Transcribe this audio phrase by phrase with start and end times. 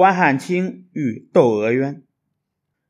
[0.00, 2.04] 关汉卿与窦娥冤。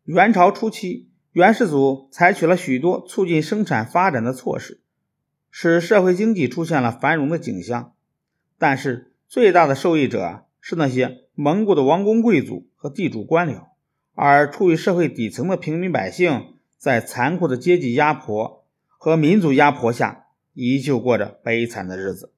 [0.04, 4.80] 元朝初期，元世祖采取了许多促进生产发展的措施，
[5.50, 7.94] 使社会经济出现了繁荣的景象。
[8.58, 13.70] 但是，最大的受益者是那些蒙古的王公贵族和地主官僚，
[14.14, 22.32] 而处于社会底层的平民百姓，在残酷的阶级压迫和民族压迫下，依旧过着悲惨的日子。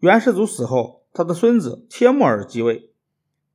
[0.00, 2.88] 元世祖死后，他的孙子帖木儿继位，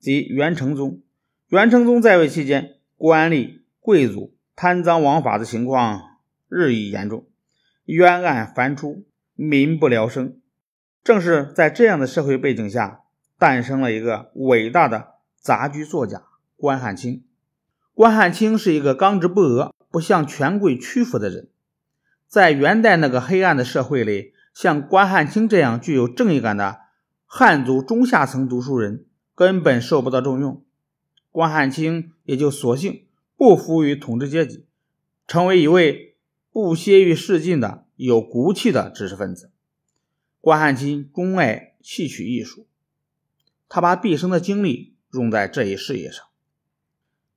[0.04, 1.02] 即元成宗。
[1.48, 6.20] 元成宗在位期间，官吏、贵族贪赃枉法的情况
[6.50, 7.26] 日益严重，
[7.86, 10.42] 冤案繁出，民不聊生。
[11.06, 13.00] 正是在这样的社会背景下，
[13.40, 16.24] 诞生了一个伟大的杂剧作家
[16.58, 17.24] 关汉卿。
[17.94, 21.48] 关汉卿是一个刚直不阿、不向权贵屈服的人。
[22.28, 26.80] 在元代那个黑暗的社会里，像关汉卿这样具有正义感的
[27.26, 30.64] 汉族中下层读书人根本受不到重用。
[31.32, 33.06] 关汉卿也就索性
[33.36, 34.66] 不服于统治阶级，
[35.28, 36.16] 成为一位
[36.52, 39.50] 不屑于世进的有骨气的知识分子。
[40.40, 42.68] 关汉卿钟爱戏曲艺术，
[43.68, 46.26] 他把毕生的精力用在这一事业上。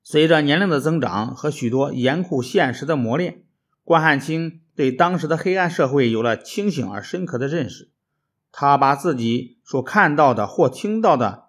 [0.03, 3.43] 随着年龄的增长和许多严酷现实的磨练，
[3.83, 7.89] 关汉卿对当时的黑暗社会有了清醒而深刻的认识。
[8.51, 11.46] 他把自己所看到的或听到的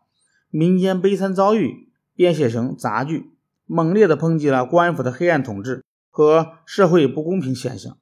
[0.50, 3.30] 民间悲惨遭遇编写成杂剧，
[3.66, 7.96] 猛烈地抨击了官府的黑暗统治和社会不公平现象。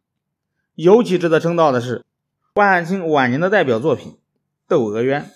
[0.74, 2.05] 尤其值得称道的是。
[2.55, 4.12] 关汉卿晚年的代表作品
[4.67, 5.20] 《窦娥冤》，《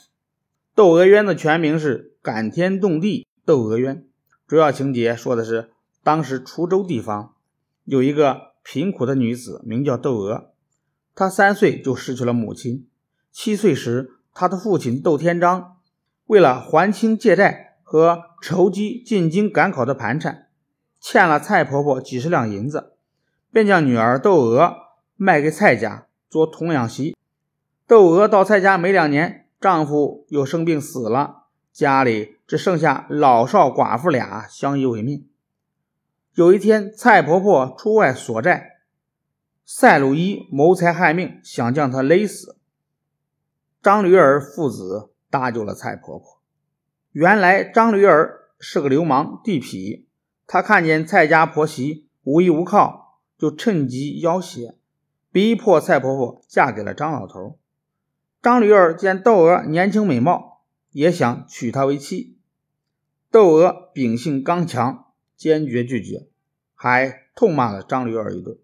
[0.75, 3.97] 窦娥冤》的全名是《感天动地窦娥冤》，
[4.47, 5.70] 主要情节说的是
[6.03, 7.34] 当时滁州地方
[7.84, 10.55] 有一个贫苦的女子，名叫窦娥。
[11.14, 12.88] 她三岁就失去了母亲，
[13.31, 15.77] 七岁时，她的父亲窦天章
[16.31, 20.47] 为了还清借债和筹集进京赶考的盘缠，
[21.00, 22.92] 欠了蔡婆婆几十两银子，
[23.50, 24.77] 便将女儿窦娥
[25.17, 26.06] 卖给蔡家。
[26.28, 27.16] 做童养媳，
[27.88, 35.28] 窦娥到蔡家没两年，丈夫又生病死了，家里只剩下老少寡妇俩相依为命。
[36.34, 38.77] 有一天，蔡婆婆出外索债，
[39.65, 42.56] 赛鲁伊谋财害命，想将她勒死。
[43.83, 46.41] 张驴儿父子搭救了蔡婆婆。
[47.12, 50.04] 原来张驴儿是个流氓地痞，
[50.46, 54.76] 他看见蔡家婆媳无依无靠，就趁机要挟。
[55.32, 57.58] 逼迫蔡婆婆嫁给了张老头。
[58.42, 62.36] 张驴儿见窦娥年轻美貌，也想娶她为妻。
[63.30, 66.26] 窦娥秉性刚强，坚决拒绝，
[66.74, 68.58] 还痛骂了张驴儿一顿。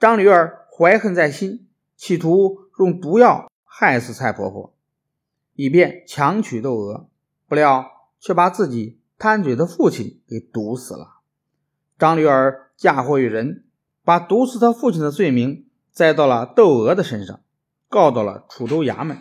[0.00, 4.74] 张驴儿怀恨在心，企图用毒药害死蔡婆婆，
[5.58, 7.08] 以便强娶窦娥。
[7.48, 11.16] 不料却把自己贪嘴的父亲给毒死了。
[11.98, 13.64] 张驴儿嫁祸于人，
[14.04, 15.64] 把毒死他父亲的罪名。
[15.90, 17.40] 栽到了窦娥的身上，
[17.88, 19.18] 告到了楚州衙门。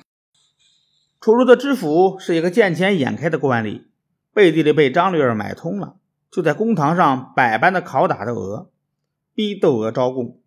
[1.19, 3.85] 楚州的知府是一个见钱眼开的官吏，
[4.31, 5.95] 背地里被张驴儿买通了，
[6.29, 8.69] 就在公堂上百般的拷打窦娥，
[9.33, 10.39] 逼窦娥招供。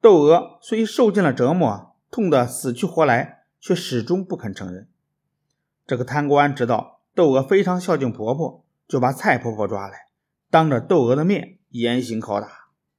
[0.00, 4.86] 窦娥虽受尽了折磨，痛得死去活来，却始终不肯承认。
[5.86, 10.06] 这个贪官知道窦娥非常孝敬婆婆，就把蔡婆婆抓来，
[10.50, 12.48] 当着窦娥的面严刑拷打。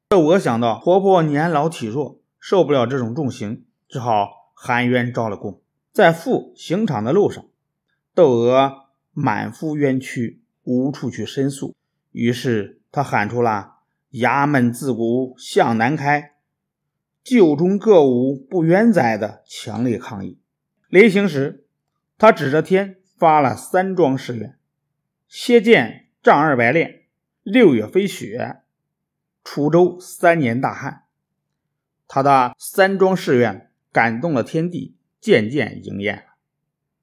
[0.09, 2.19] 窦娥想到婆婆年老体弱。
[2.39, 5.59] 受不了这种重刑，只好含冤招了供。
[5.91, 7.43] 在赴刑场的路上，
[8.13, 11.75] 窦娥满腹冤屈，无处去申诉，
[12.11, 13.79] 于是她喊出了
[14.13, 16.35] “衙门自古向南开，
[17.21, 20.39] 旧中各无不冤哉”的强烈抗议。
[20.87, 21.65] 临行时，
[22.19, 24.57] 他指着天发了三桩誓愿：
[25.27, 27.03] 歇见丈二白练，
[27.43, 28.63] 六月飞雪，
[29.43, 31.03] 楚州三年大旱。
[32.07, 36.23] 他的三桩誓愿感动了天地，渐渐应验了。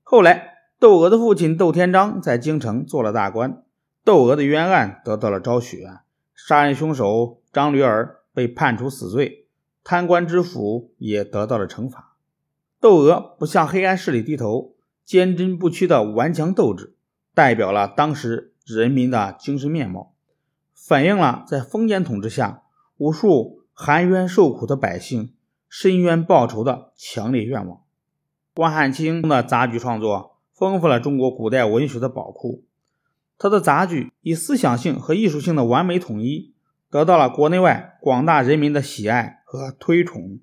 [0.02, 3.62] 后来，窦娥的父亲窦天章在京城做了大官，
[4.02, 5.86] 窦娥的冤案得到了昭雪，
[6.34, 9.46] 杀人凶手张驴儿被判处死罪，
[9.84, 12.16] 贪官知府也得到了惩罚。
[12.80, 14.73] 窦娥不向黑暗势力低头，
[15.04, 16.94] 坚贞不屈的顽强斗志，
[17.34, 20.14] 代表了当时人民的精神面貌，
[20.72, 22.62] 反映了在封建统治下
[22.96, 23.64] 无数。
[23.76, 25.34] 含冤受苦的百姓
[25.68, 27.80] 申冤报仇的强烈愿望。
[28.54, 32.62] 关汉卿的杂剧创作丰富了中国古代文学的宝库。
[33.36, 36.54] 他的杂剧以思想性和艺术性的完美统一，
[36.88, 40.38] 得到了国内外广大人民的喜爱和推崇。